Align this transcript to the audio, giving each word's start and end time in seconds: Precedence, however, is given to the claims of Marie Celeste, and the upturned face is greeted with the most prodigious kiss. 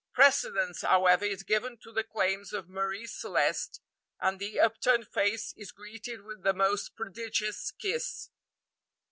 Precedence, 0.13 0.81
however, 0.81 1.25
is 1.25 1.43
given 1.43 1.77
to 1.83 1.91
the 1.91 2.03
claims 2.03 2.53
of 2.53 2.67
Marie 2.67 3.05
Celeste, 3.05 3.79
and 4.19 4.39
the 4.39 4.59
upturned 4.59 5.07
face 5.07 5.53
is 5.55 5.71
greeted 5.71 6.23
with 6.23 6.41
the 6.41 6.53
most 6.55 6.95
prodigious 6.95 7.69
kiss. 7.69 8.31